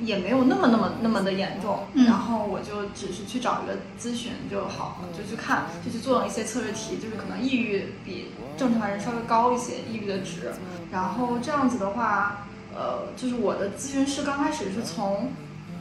[0.00, 1.80] 也没有那么那么那么的严重。
[1.94, 10.52] 嗯然后我就只是去找一个咨询就好了，就去看，就去做了一些测试题，就是可能抑郁比正常人稍微高一些，抑郁的值。
[10.90, 15.32] 然后这样子的话，呃，就是我的咨询师刚开始是从，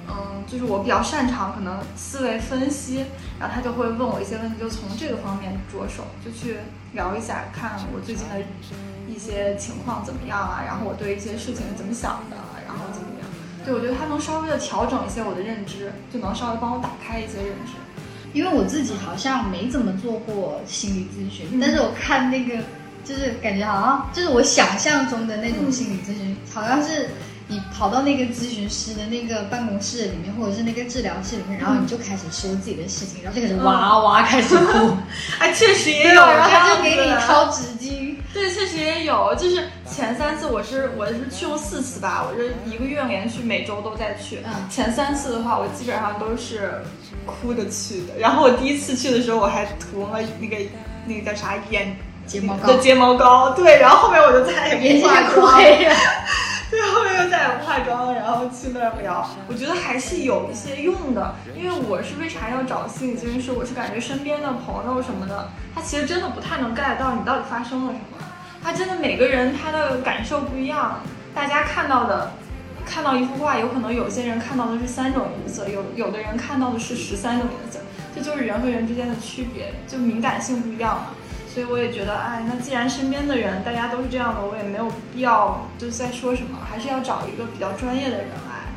[0.10, 3.06] 嗯，就是我比较擅长可能思维分析，
[3.40, 6.58] 然后他就会问我一些问题，就从这个方面着手，就去
[6.94, 8.36] 聊一下，看我最近的
[9.08, 12.36] 一些情况怎么样啊，然后我对一些事情是怎么想的，
[12.68, 13.07] 然后怎。
[13.68, 17.74] 对，我觉得他能稍微的调整一些我的认知，就能稍微帮我打开一些认知。
[18.32, 22.64] 因为我自己好像没怎么做过心理咨询，嗯但是我看那个，
[23.04, 27.10] 就是感觉好像就是我想象中的那种心理咨询，好像是
[27.50, 34.98] 你跑到那个咨询师的那个办公室里面，或者是那个治疗室里面，然后你就开始说自己的事情，然后就开始哇哇开始哭，
[35.40, 44.40] 哎，确实也有然后他就给你掏纸巾，对，确实也有，就是前三次我是我是去过四次吧，我这一个月连续每周都在去。
[44.46, 46.84] 嗯前三次的话，我基本上都是
[47.26, 48.18] 哭着去的。
[48.20, 50.58] 然后我第一次去的时候，我还涂了那个
[51.06, 53.80] 那个叫啥眼睫毛膏的睫毛膏，对。
[53.80, 55.62] 然后后面我就再也眼睛不化哭妆。
[56.70, 61.36] 最，后又再也不化妆，然后去那儿聊，我觉得还是有一些用的。
[61.56, 63.52] 因为我是为啥要找心理咨询师？
[63.52, 68.26] 我是感觉身边的朋友什么的，他其实真的不太能 get 到你到底发生了什么。
[68.62, 71.00] 他真的每个人他的感受不一样，
[71.34, 72.32] 大家看到的。
[72.90, 77.80] 看到一幅画，有可能有些人看到的是三种颜色，有有的人看到的是十三种颜色，
[78.16, 81.08] 这就是人和人之间的区别，就敏感性不一样嘛。
[81.58, 88.70] 所以我也觉得，哎，那既然身边的人大家都是这样的，我也没有必要就是在说什么，还是要找一个比较专业的人来，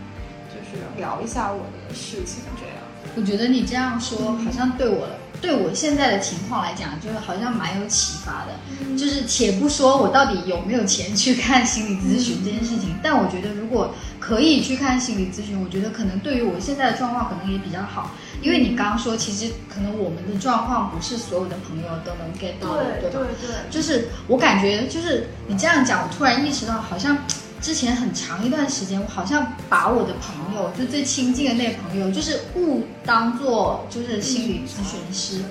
[0.49, 2.77] 就是聊一下我的事情，这样。
[3.17, 5.07] 我觉得你这样说，好像对我
[5.43, 8.97] 对我现在的情况来讲，就是好像蛮有启发的。
[8.97, 18.13] 就是且不说我到底有没有钱去看心理咨询这件事情，但我觉得如果可以去看心理咨询，我觉得可能对于我现在的状况可能也比较好。
[18.43, 23.27] 因为你刚刚说，其实可能我们的状况不是所有的朋友都能 get 到的，对吧？
[23.41, 27.19] 对，就是我感觉，就是你这样讲，我突然意识到，好像
[27.61, 35.45] 之前很长一段时间，我好像把我的朋友，就最亲近的那朋友，就是误当做就是心理咨询师，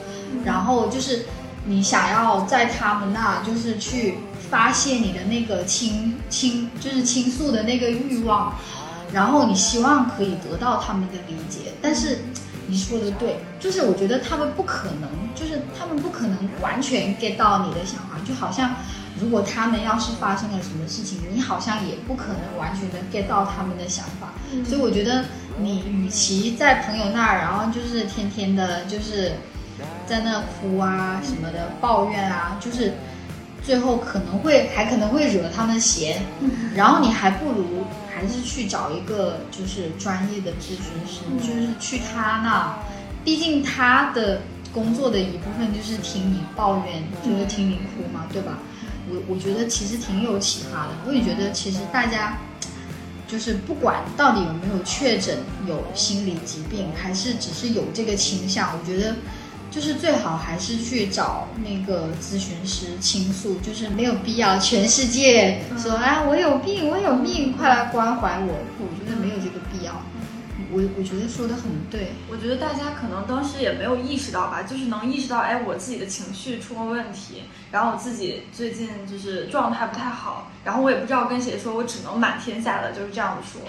[0.44, 1.26] 然后就是
[1.66, 4.16] 你想要在他们那，就是去
[4.50, 8.58] 发泄你的那个倾倾，就是倾诉的那个欲望，
[9.14, 12.20] 然后你希望可以得到他们的理解，但是。
[12.72, 18.76] 你说的对，就是我觉得他们不可能，就是他们不可能完全 get 到你的想法，就好像
[19.20, 24.34] 如果他们要是发生了什么事情，你好像也不可能完全的 get 到他们的想法。
[24.64, 25.26] 所以我觉得
[25.58, 29.32] 你与其在朋友那儿，然后就是天天的，就是
[30.06, 32.94] 在那哭啊什么的抱怨啊，就是
[33.64, 36.22] 最后可能会还可能会惹他们嫌，
[36.76, 37.84] 然后你还不如。
[38.20, 42.78] 还是去找一个就是专业的咨询师，就是去他那，
[43.24, 44.42] 毕竟他的
[44.74, 48.60] 工作的一部分就是听你抱怨，就是听你哭嘛，对吧？
[49.10, 50.90] 我我觉得其实挺有启发的。
[51.08, 52.38] 我也觉得其实大家
[53.26, 59.16] 就是不管到底有没有确诊有心理疾病，还是只是有这个倾向，我觉得。
[59.72, 70.02] 就是最好还是去找那个咨询师倾诉，就是没有必要全世界说啊我有病我有病，快来关怀我，我觉得没有这个必要。
[70.72, 83.62] 我我觉得说的很对，我觉得大家可能当时也没有意识到吧，就是能意识到，哎，我自己的情绪出了问题，然后我自己最近就是状态不太好，然后我也不知道跟谁说，我只能满天下的就是这样说。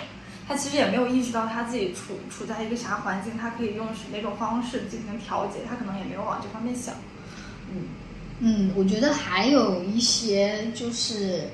[0.51, 6.97] 他其实也没有意识到他自己处处在一个啥环境，他可以用哪种方式进行调节，他可能也没有往这方面想。
[7.73, 7.85] 嗯
[8.41, 11.51] 嗯，我觉得还有一些就是，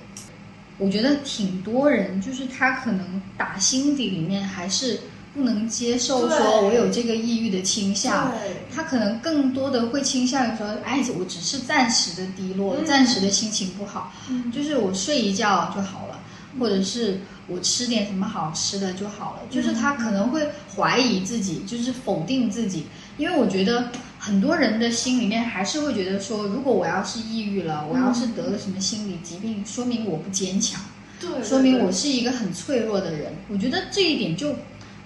[0.79, 5.01] 我觉得挺多人就是他可能打心底里面还是
[5.35, 8.33] 不能接受说我有这个抑郁的倾向，
[8.75, 14.11] 他可能更多的会倾向于说，哎，我只是暂时的低落，暂时的心情不好，
[14.51, 16.16] 就是我睡一觉就好了，
[16.59, 17.21] 或者是。
[17.49, 22.87] 我吃点什么好吃的就好了，就是他可能会怀疑自己，就是否定自己，
[23.19, 30.81] 因为我觉得很多人的心里面还是会觉得说，如果我要是抑郁了，我要是得了什么心理疾病，说明我不坚强，
[31.21, 33.33] 对，说明我是一个很脆弱的人。
[33.49, 34.57] 我觉得这一点就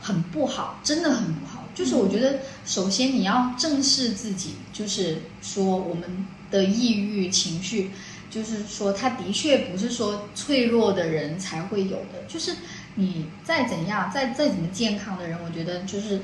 [0.00, 1.68] 很不好，真的很不好。
[1.74, 7.90] 就是我觉得，首先你要正视自己，就是说我们的抑郁情绪。
[8.30, 12.54] 就是说，他的确不是说脆弱的人才会有的，就是
[12.94, 16.22] 你再怎样，再再怎么健康的人，我觉得就是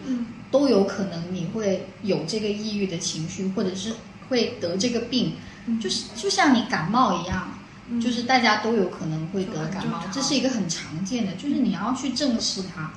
[0.50, 3.92] 都有可能你会有这个抑郁的情绪，或者是
[4.28, 5.34] 会得这个病，
[5.82, 7.58] 就是就像你感冒一样，
[8.00, 12.92] 就是大家都有可能会得感冒，这是一个很常见的，就是你要去正视它。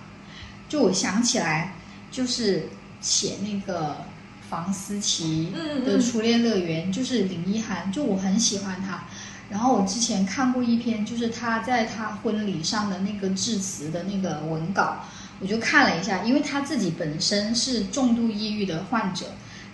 [0.69, 1.73] 就我想起来，
[2.11, 2.69] 就是
[3.01, 4.05] 写那个。
[4.49, 5.53] 房思琪
[5.85, 9.03] 的初恋乐园就是林一涵，就我很喜欢她。
[9.49, 15.05] 然后我之前看过一篇，就是她在她婚礼上的那个致辞的那个文稿，
[15.39, 19.27] 我就看了一下，因为她自己本身是重度抑郁的患者，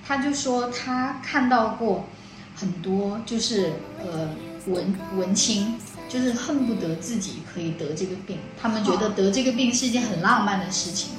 [0.05, 2.07] 她就说她看到过
[2.55, 4.29] 很多就是呃
[4.67, 5.75] 文文青，
[6.07, 11.09] 就是恨不得自己可以得这个病，他们觉得得这个病是一件很浪漫的事情。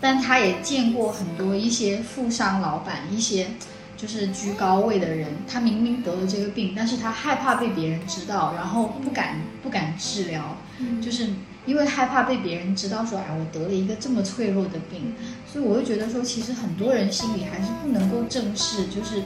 [0.00, 3.48] 但他也见过很多一些富商老板，一些
[3.96, 10.56] 就是居高位的人，他明明得了这个病，但是他害怕被别人知道，然后不敢不敢治疗，
[11.02, 11.28] 就是
[11.66, 15.14] 因为害怕被别人知道说，哎，我得了一个这么脆弱的病，
[15.52, 19.24] 所以我就觉得说，其实很多人心里还是不能够正视，就是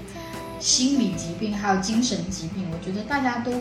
[0.59, 3.53] 心理疾病，还有精神疾病，我觉得大家都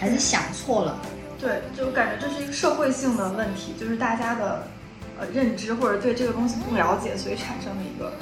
[0.00, 0.98] 还是想错了。
[1.38, 4.66] 对，就感觉这是一个社会性的问题，就是大家的
[5.18, 8.12] 呃认知或者对这个东西不了解，所以产生的一个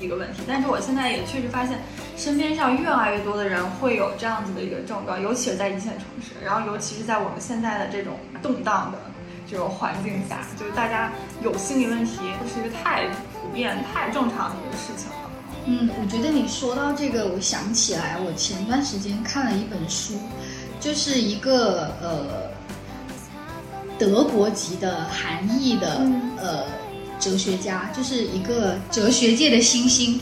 [0.00, 0.42] 一个问题。
[0.46, 1.78] 但是我现在也确实发现，
[2.16, 8.98] 身边上越来越多的人会有这样子的一个症状，尤其是在一线城市，然后尤其是在我们现在的这种动荡的
[9.50, 11.12] 这种环境下，就是大家
[11.42, 12.20] 有心理问题，
[12.52, 15.14] 是一个太普遍、太正常的一个事情了。
[15.64, 20.18] 嗯，我觉得你说到这个，我想起来，我前段时间看了一本书，
[20.80, 22.50] 就是一个呃
[24.02, 26.64] 德国籍的韩裔的、嗯呃
[27.20, 30.18] 哲学家，就是一个哲学界的新星，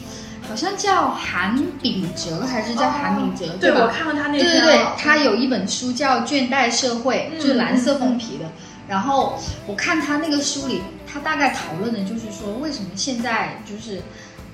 [0.47, 3.81] 好像叫韩炳哲还是叫韩炳哲，对，吧？
[3.81, 8.45] 我看了他那对篇对对了，他有一本书叫《倦怠社会》，嗯就是蓝色封皮的。
[8.87, 14.03] 然后我看他那个书里，他大概讨论的就是说，为什么现在就是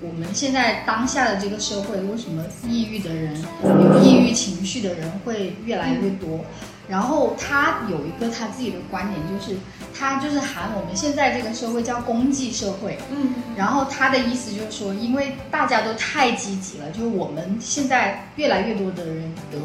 [0.00, 6.44] 我们现在当下的这个社会，为什么抑郁的人、有抑郁情绪的人会越来越多？
[6.88, 9.58] 然后他有一个他自己的观点，就是
[9.92, 19.58] 他就是喊我们现在这个社会叫功绩社会，嗯，然后他的意思就是说，因为大家都太积极了，就是我们现在越来越多的人得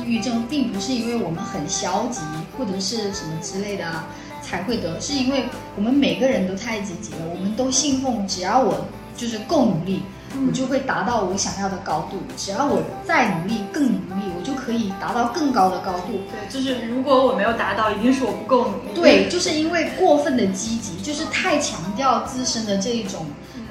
[0.00, 2.20] 抑郁症，并不是因为我们很消极
[2.56, 4.06] 或者是什么之类的啊
[4.42, 5.44] 才会得，是因为
[5.76, 10.02] 我们每个人都太积极了，我们都信奉只要我就是够努力，
[10.46, 16.20] 我就会达到我想要的高度，只要我再努力更努力，我就可以达到更高的高度。
[16.30, 18.94] 对，就是如果我没有达到，一定是我不够努力。
[18.94, 23.26] 对，就是因为过分的积极，就是太强调自身的这一种，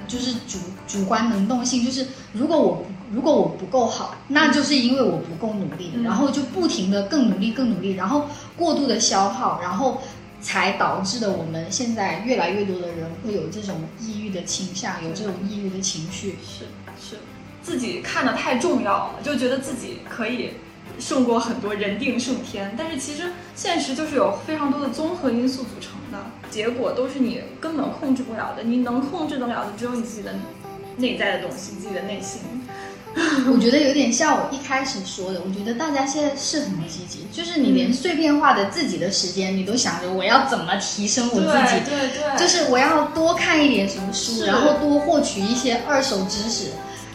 [0.08, 8.26] 就是主主观能动性，就是如果我不如果我不够好，那就是因为我不够努力，嗯然后就不停的更努力更努力，然后
[8.58, 10.02] 过度的消耗，然后
[10.44, 16.36] 才导致的我们现在越来越多的人会有这种抑郁的倾向，有这种抑郁的情绪。
[16.46, 16.66] 是
[17.02, 17.18] 是，
[17.64, 20.52] 自己看得太重要了，就觉得自己可以
[21.00, 26.20] 胜过很多人定胜天，但是其实现实就是有非常多的综合因素组成的，
[26.52, 30.36] 结果都是你根本控制不了的，你能控制得了的只有你自己的
[30.98, 32.42] 内在的东西，自己的内心。
[33.54, 46.72] 我觉得有点像我一开始说的，我觉得大家现在是很积极，就是你连碎片化的自己的时间，你都想着我要怎么提升我自己，对对就是我要多看一点什么书，然后多获取一些二手知识，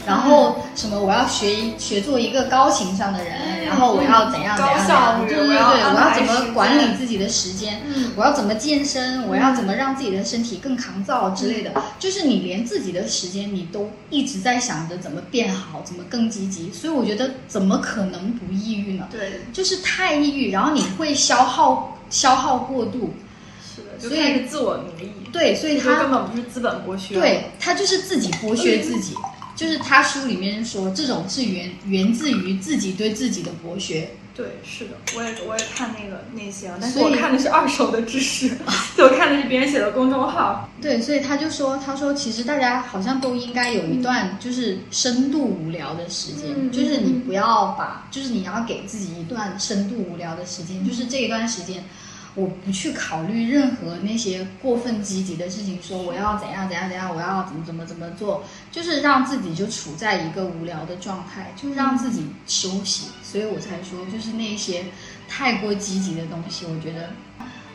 [0.09, 8.13] 然后什么我要学学做一个高情商的人，嗯然后我要怎样怎样高怎效样，对对对，我要怎么管理自己的时间，嗯。
[8.17, 19.07] 我要怎么健身，我要怎么让自己的身体更抗造之类的，就是你连自己的时间你都一直在想着怎么变好，怎么更积极，所以我觉得怎么可能不抑郁呢？
[19.11, 23.15] 对，就是太抑郁，然后你会消耗消耗过度，
[23.63, 29.15] 是的，就所以自我奴役，对，所以他根本不是资本剥削，对他就是自己剥削自己，
[29.59, 34.11] 就是他书里面说这种是源源自于自己对自己的博学。
[34.37, 38.57] 对，是的，我也我也看那个那些了，但是我看的是二手的知识，
[38.95, 40.71] 对我看的是别人写的公众号。
[40.81, 51.83] 对，所以他就说，他说其实大家好像都应该有一段就是深度无聊的时间，嗯就是你不要把，就是你要给自己一段深度无聊的时间，就是这一段时间。
[52.35, 63.09] 我不去考虑任何那些过分积极的事情，说我要怎样怎样怎样，我要怎么怎么怎么做，就是让自己就处在一个无聊的状态，就让自己休息。
[63.25, 64.85] 所以我才说，就是那些
[65.29, 67.11] 太过积极的东西，我觉得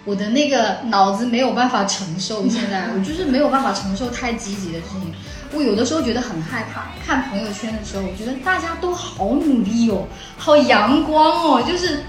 [0.05, 2.47] 我的那个脑子没有办法承受。
[2.47, 5.13] 现在我就是没有办法承受太积极的事情。
[5.55, 12.03] 我有的时候觉得很害怕，看朋友圈的时候，我觉得大家都好努力哦，好阳光哦，就是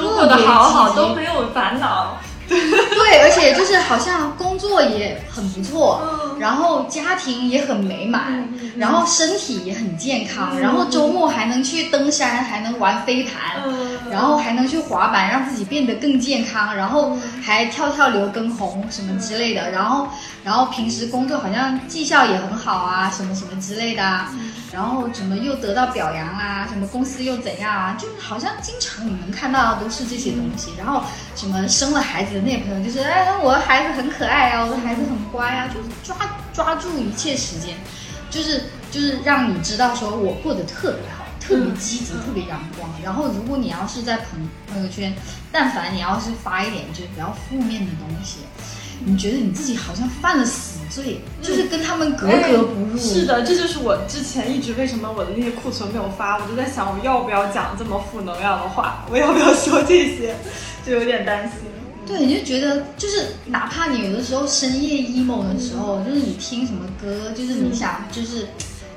[0.00, 2.16] 都过得好好，都没有烦恼。
[2.50, 6.30] 对，而且就是好像工作也很不错，嗯。
[6.40, 13.98] 然后家庭也很美满，然后身体也很健康，嗯然后周末还能去登山，还能玩飞盘，嗯。
[14.10, 20.08] 然后还能去滑板，让自己变得更健康，然后嗯还跳跳刘畊宏什么之类的，然后
[20.42, 24.34] 然后平时工作好像绩效也很好啊，什么什么之类的啊，
[24.72, 31.02] 然后怎么又得到表扬啊，什么公司又怎样啊，就是好像经常你能看到的都是这些东西，然后
[31.36, 36.16] 什么生了孩子的那个朋友就是，哎，我的孩子很可爱啊，我的孩子很乖啊，就是抓
[36.52, 37.74] 抓住一切时间，
[38.30, 42.90] 就是就是让你知道说我过得特别好，特别积极，特别阳光。
[43.04, 45.14] 然后如果你要是在朋朋友圈，
[45.52, 48.38] 但凡你要是发一点就是比较负面的东西，
[49.04, 52.96] 你觉得你自己好像犯了死罪，就是跟他们格格不入。
[52.96, 60.36] 哎是的，这就是我之前一直为什么我的那些库存没有发，我就在想我要不要讲这么负能量的话，我要不要说这些，
[60.84, 61.69] 就有点担心。
[62.10, 68.48] 对，你就觉得就是，哪怕你有的时候深夜 emo 的时候，就是你听什么歌，就是你想就是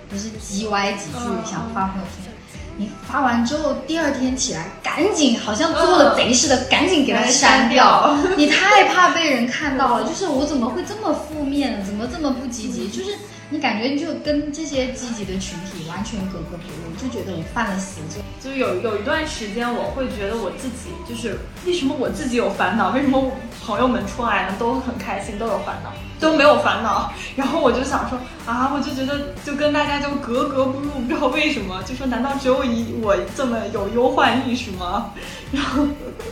[0.10, 2.33] 不是叽歪几句、嗯想发朋友圈，
[2.78, 8.18] 你发完之后，第二天起来赶紧好像做了贼似的，赶紧给它删掉。
[8.36, 11.86] 你太怕被人看到了，就是我怎么会这么负面呢？
[11.86, 12.88] 怎么这么不积极？
[12.90, 13.16] 就是
[13.50, 18.22] 你感觉就跟这些积极的群体完全格格不入，就觉得我犯了死罪。
[18.42, 23.32] 就是有有一段时间，我会觉得我自己就是为什么我自己有烦恼，为什么
[23.64, 25.94] 朋友们出来呢都很开心，都有烦恼。
[26.24, 35.12] 都没有烦恼，然后我就想说啊，我就觉得就跟大家就格格不入，不知道为什么，就说难道只有一我这么有忧患意识吗？
[35.52, 35.86] 然后，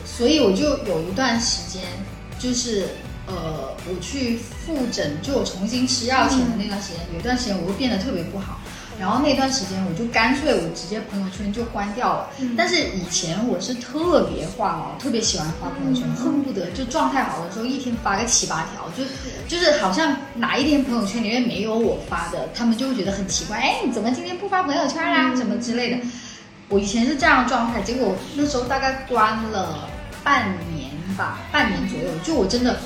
[0.05, 1.81] 所以我就有一段时间，
[2.39, 2.87] 就是
[3.27, 8.60] 呃，我去复诊，就我重新吃药前的那段时间，有一段时间我会变得特别不好。
[9.01, 12.29] 然后那段时间我就干脆我直接朋友圈就关掉了。
[12.55, 19.03] 但是以前我是特别话哦，特别喜欢发朋友圈，恨不得就状态好的时候一天发个七八条，就
[19.47, 25.35] 就是好像哪一天朋友圈里面没有我发的，他们就会觉得很奇怪，哎，你怎么今天不发朋友圈啦？
[25.35, 25.97] 什么之类的。
[26.69, 29.89] 我以前是这样的状态，结果那时候大概关了
[30.23, 32.77] 半年吧，半年左右，就我真的，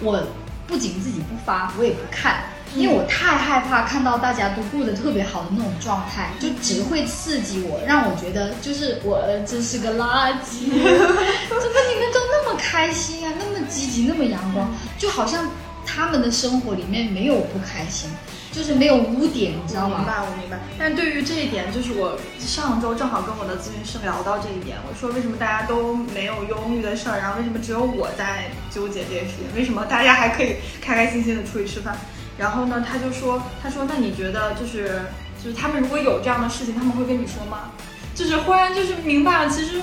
[0.00, 0.20] 我
[0.66, 2.42] 不仅自己不发，我也不看。
[2.76, 10.70] 因为我太害怕看到大家都过得特别好的那种状态，就只会刺激我，让我觉得就是我真是个垃圾。
[10.70, 15.48] 怎么你们都那么开心啊，那么积极，那么阳光，就好像
[15.84, 18.08] 他们的生活里面没有不开心，
[18.52, 19.98] 就是没有污点，你知道吗？
[19.98, 20.58] 明白，我明白。
[20.78, 29.56] 但对于这一点，就是我上周正好跟我的咨询师聊到这一点，我说为什么大家都没有忧郁的事儿，然后为什么只有我在纠结这些事情？
[29.56, 31.98] 为什么大家还可以开开心心的出去吃饭？
[32.40, 35.02] 然后呢，他就说，他说，那你觉得就是，
[35.44, 37.72] 就是他们如果有这样的事情，他们会跟你说吗？
[38.14, 39.82] 就是忽然就是明白了，其实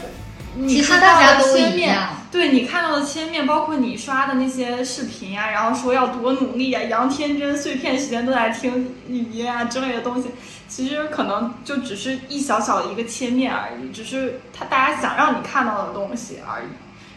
[0.55, 1.95] 你看到的千面，
[2.31, 10.31] 对你看到的切面，包括你刷的那些视频呀，然后说要多努力啊，杨天真碎片时间都在听语音啊之类的东西，
[10.67, 16.67] 其实可能就只是一小小的一个切面而已，只是他大家想让你看到的东西而已。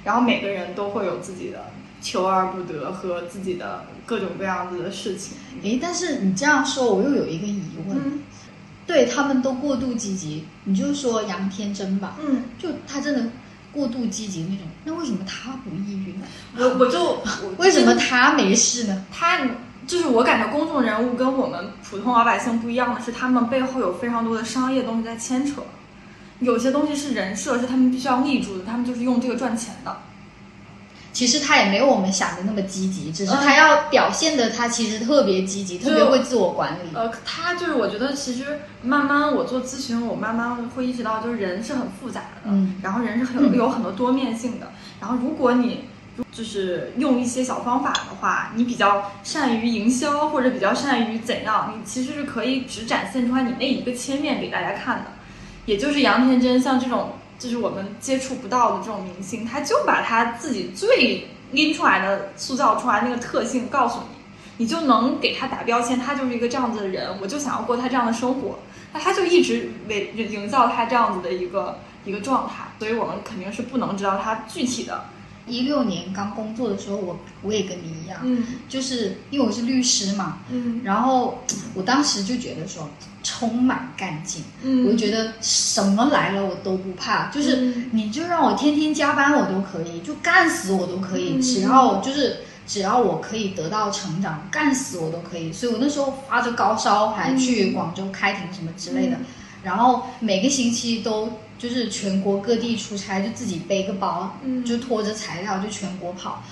[0.05, 1.64] 然后每个人都会有自己的。
[2.01, 8.20] 求而不得和自己的各种各样子的事情，诶，但是你这样说，我又有一个疑问，
[8.86, 13.30] 对他们都过度积极，你就说杨天真吧，嗯，就他真的
[13.72, 16.26] 过度积极那种，那为什么他不抑郁呢？
[16.57, 17.22] 我我就
[17.59, 19.05] 为什么他没事呢？
[19.12, 19.46] 他
[19.86, 25.62] 就是我感觉公众人物跟我们普通老百姓不一样的是，他们背后有非常多的商业东西在牵扯，
[26.40, 29.96] 有些东西是人设，是他们必须要立住的，他们就是用这个赚钱的。
[31.12, 36.94] 其实他也没有我们想的那么积极，只是他要表现的他其实特别积极，特别会自我管理。
[36.94, 44.70] 呃，他就是我觉得其实慢慢我做咨询，我慢慢会意识到，就是人是很复杂的，嗯，然后人是很 有很多多面性的。
[45.00, 45.84] 然后如果你
[46.30, 55.06] 就是用一些小方法的话，你比较善于营销或者比较善于怎样，你其实是可以只展现出来你那一个切面给大家看的，
[55.66, 57.14] 也就是杨天真像这种。
[57.41, 64.16] 就是我们接触不到的这种明星，他就把他自己最拎出来的、塑造出来那个特性告诉你，
[64.59, 68.59] 你就能给他打标签，他就是一个这样子的人，我就想要过他这样的生活，
[68.93, 75.03] 那他就一直为营造他这样子的一个一个状态，所以我们肯定是不能知道他具体的。
[75.51, 81.42] 一六年刚工作的时候，我我也跟你一样，嗯，就是因为我是律师嘛，嗯，然后
[81.74, 82.88] 我当时就觉得说
[83.22, 95.53] 充满干劲，嗯，我就觉得什么来了我都不怕，就是你就让我天天加班我都可以，就干死我都可以，只要就是只要我可以得到成长，干死我都可以。
[95.53, 99.18] 所以我那时候发着高烧还去广州开庭什么之类的，
[99.62, 101.30] 然后每个星期都。
[101.61, 106.42] 就是全国各地出差，就自己背个包，就拖着材料就全国跑，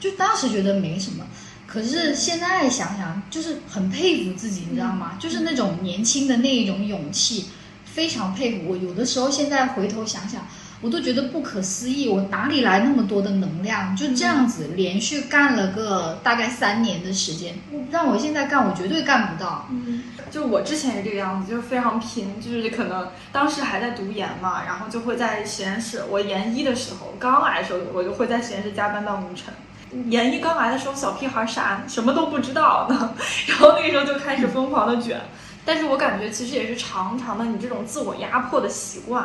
[0.00, 1.26] 就当时觉得没什么，
[1.66, 5.18] 可是现在想想，就是很佩服自己，你知道吗？
[5.20, 7.50] 就是那种年轻的那一种勇气，
[7.84, 8.76] 非常佩服我。
[8.76, 10.46] 有的时候现在回头想想。
[10.84, 13.96] 我都觉得不可思议，我哪里来那么多的能量？
[13.96, 17.54] 就这样子连续干了个大概三年的时间，
[17.90, 19.66] 让我现在干，我绝对干不到。
[19.70, 26.02] 嗯，就我之前也这个样子，就是非常拼，就是可能当时还在读研嘛，然后就会在实验室。
[26.10, 29.54] 我研一的时候刚来的时候，我就会在实验室加班到凌晨。
[30.10, 33.14] 研一刚来的时候，小屁孩啥什么都不知道呢，
[33.48, 35.18] 然后那个时候就开始疯狂的卷。
[35.64, 39.24] 但是我感觉其实也是长长的你这种自我压迫的习惯。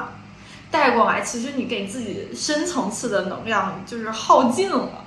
[0.72, 5.03] 带过来，其实你给自己深层次的能量就是耗尽了，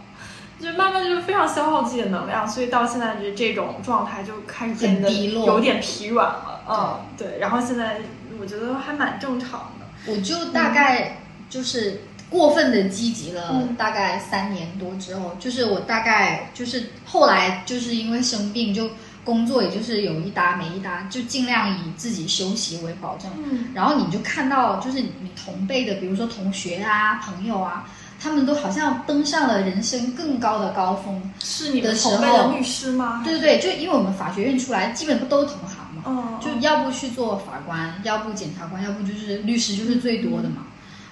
[0.61, 6.61] 就慢慢就是非常消耗自己的能量，所以到现在这这种状态就开始变得有点疲软了。
[6.69, 7.39] 嗯，对。
[7.39, 8.01] 然后现在
[8.41, 9.87] 我觉得还蛮正常的。
[10.13, 18.91] 我就大概就是过分的积极了，大概三年多之后，就是我大概就是后来就是因为生病就
[19.25, 23.31] 工作也就是有一搭没一搭，就尽量以自己休息为保证。
[23.45, 27.89] 嗯然后你就看到，就是你同辈的，比如说同学啊、朋友啊，
[28.21, 31.23] 他们都好像登上了人生更高的高峰。
[31.41, 33.23] 是你们的时同辈的律师吗？
[33.25, 40.67] 对对对，就因为我们法学院出来，基本不都同行嘛，嗯，就要不去做法官，要不检察官，要不就是律师，就是最多的嘛。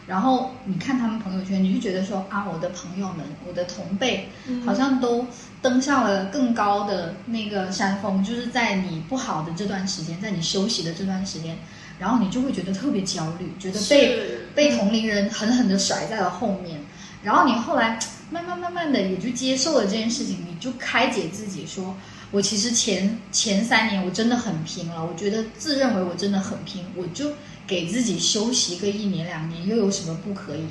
[0.06, 5.24] 然后你看他们朋友圈，你就觉得说啊，我的朋友们，我的同辈，嗯好像都
[5.62, 11.58] 登上了更高的那个山峰，就是在你不好的这段时间，在你休息的这段时间，
[11.98, 16.80] 然后你就会觉得特别焦虑，觉得被被同龄人狠狠的甩在了后面，
[17.22, 17.98] 然后你后来
[18.30, 21.94] 慢慢慢慢的也就接受了这件事情，你就开解自己说，
[22.30, 27.32] 我其实前前三年我真的很拼了，我觉得自认为我真的很拼，我就
[27.66, 30.64] 给自己休息个一年两年，又有什么不可以？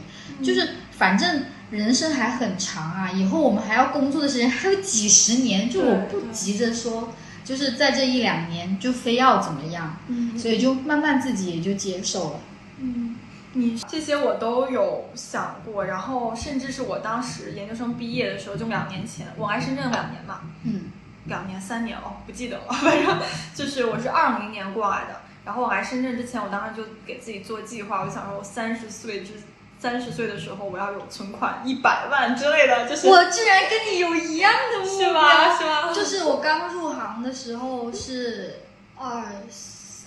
[0.43, 7.13] 就是反正人生还很长啊，以后我们还要工作的时间 还有几十年，就我不急着说，
[7.43, 12.39] 就是在这一两年就非要怎么样，嗯所以就慢慢自己也就接受了。
[12.80, 13.15] 嗯，
[13.53, 20.86] 你这些我都有想过，然后甚至是我当时研究生毕业的时候，就两年前，我来深圳两年嘛，嗯
[21.26, 23.20] 两年三年哦，不记得了， 反正
[23.53, 25.22] 就是我是二零年过来的。
[25.45, 29.34] 然后我来深圳之前，我当时就给自己做计划，我想说，我三十岁之
[29.80, 35.57] 三十岁的时候，我要有存款一百万之类的，就是我居然跟你有一样的目是标，吗？
[35.57, 35.93] 是吗？
[35.93, 38.61] 就是我刚入行的时候是
[38.97, 39.23] 二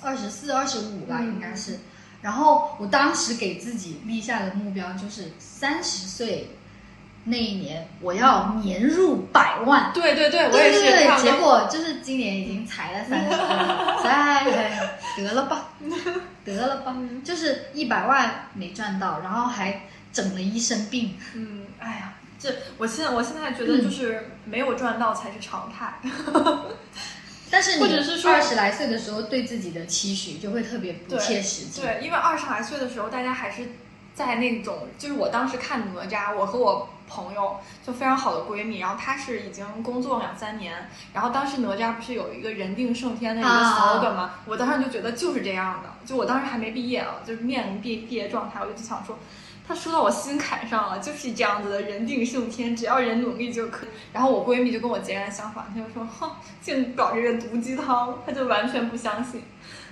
[0.03, 1.79] 二十四、二十五吧，嗯应该是。
[2.21, 6.51] 然后我当时给自己立下的目标就是三十岁
[7.25, 9.91] 那一年我要年入百万。
[9.93, 15.69] 对对对，我也是对对对，差不多结果就是今年已经才了三十岁，再 得了吧，
[16.45, 19.83] 得了吧，就是一百万没赚到，然后还
[20.13, 21.17] 整了一身病。
[21.35, 25.95] 嗯，哎呀，这我现在我现在觉得就是没有赚到才是常态。
[27.51, 27.85] 但是你
[28.25, 31.83] 二十来岁的时候，对自己的期许就会特别不切实际。
[31.83, 33.73] 对，因为二十来岁的时候，大家还是
[34.15, 37.57] 在那种，就是我当时看哪吒，我和我朋友
[37.87, 44.35] 就非常好的闺蜜，然后她是已经工作两三年，然后当时哪吒不是有一个人定胜天的一个啊 slogan 吗？
[44.47, 49.19] 我当时就觉得就是这样的，就我当时还没毕业啊，就是面临毕毕业状态，我就想说。
[49.65, 53.89] 他说到我心坎上了，就是这样子的，人定胜天，只要人努力就可以。
[54.13, 59.45] 然后我闺蜜就跟我截然相反，她就说：“哼，净搞这个毒鸡汤。”她就完全不相信。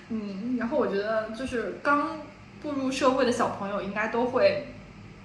[0.08, 2.18] 嗯，然后我觉得就是刚
[2.60, 4.74] 步入社会的小朋友应该都会，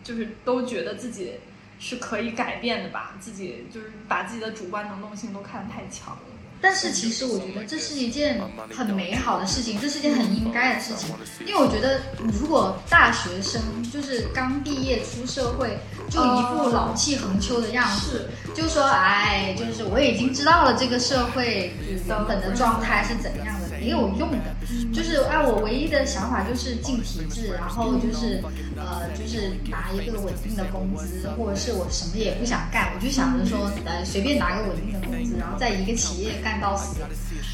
[0.04, 1.34] 就是都觉得自己
[1.80, 6.22] 是可以改变的吧，自己就是把自己的主观能动性都看得太强了。
[6.62, 8.42] 但是其实我觉得这是一件
[8.76, 11.14] 很美好的事情，这是一件很应该的事情。
[11.46, 13.62] 因为我觉得，如果大学生
[13.92, 15.78] 就是刚毕业出社会，
[16.10, 21.72] 就一副老气横秋的样子，就说哎，就是我已经知道了这个社会
[22.08, 23.55] 原本的状态是怎样的，
[23.86, 24.56] 没有用的。
[24.92, 28.42] 就是哎，我唯一的想法就是进体制，然后就是
[28.76, 36.98] 呃，就是拿一个稳定的工资，或者是我什么也不想干，我就想着说，呃，随便拿个稳定的工资，然后在一个企业干到死，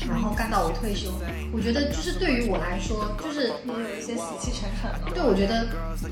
[0.08, 1.12] 然后干到我退休。
[1.52, 5.12] 我觉得就是对于我来说，就是也有一些死气沉沉了。
[5.14, 5.68] 对，我觉得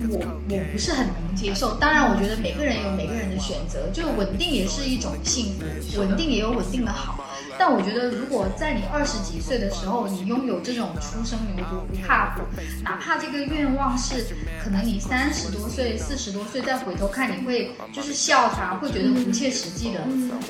[0.10, 1.76] 我我不是很能接受。
[1.76, 7.24] 当然，我觉得每个人有每个人的选择，就稳定也是一种幸福，稳定也有稳定的好。
[7.60, 12.41] 但我觉得，如果在你二十几岁的时候，你拥有这种初生牛犊不怕虎，
[12.84, 14.26] 哪怕这个愿望是
[14.64, 19.99] 可能你三十多岁、四十多岁再回头看，你会就是笑他，会觉得不切实际的。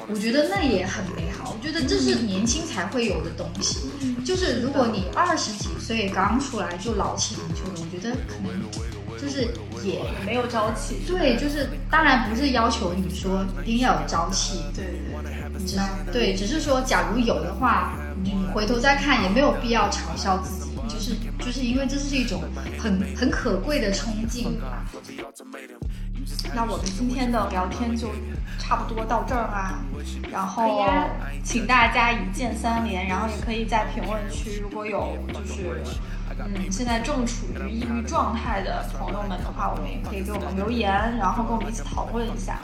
[0.08, 1.58] 我觉得那也很美好。
[1.58, 3.90] 我觉得这是年轻才会有的东西。
[4.24, 8.62] 就是如果你二十几岁刚出来就老气横秋的，我觉得可能
[9.20, 9.48] 就是
[9.84, 11.02] 也没有朝气。
[11.08, 15.39] 对，就是当然不是要求你说一定要有朝气，对对对。
[15.66, 15.78] 只
[16.12, 17.94] 对，只是说假如有的话，
[18.24, 22.42] 你回头再看也没有必要嘲笑自己，就是就是因为这是一种
[22.78, 24.60] 很很可贵的冲劲。
[26.54, 28.10] 那我们今天的聊天就
[28.58, 29.80] 差不多到这儿啦，
[30.32, 30.84] 然后
[31.44, 35.84] 请大家一键三连，然后也可以在评论区如果有就是
[36.40, 42.60] 嗯现在正处于抑郁状态的朋友们的话，我们也可以给我们留言，然后跟我们一起讨论一下。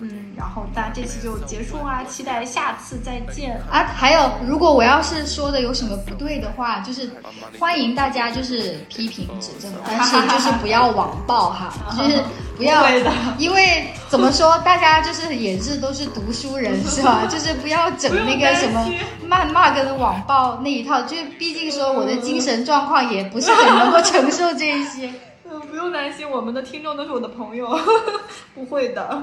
[0.00, 3.60] 嗯，然后大家这期就结束啊，期待下次再见。
[3.70, 7.10] 啊，还有，如果我要是说的有什么不对的话，就是
[7.58, 12.22] 欢迎大家就是批评指正，但是就是不要网暴哈，就是
[12.56, 17.26] 不要不的，因为怎么说，大家就是也是都是读书人是吧？
[17.30, 18.88] 就是不要整那个什么
[19.28, 25.12] 谩骂跟网暴那一套，就毕竟说我的精神状况也不是很能够承受这一些。
[25.50, 27.66] 嗯，不用担心，我们的听众都是我的朋友，
[28.54, 29.22] 不会的。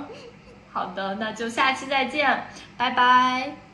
[0.76, 3.65] 好的，那就下期再见，拜拜。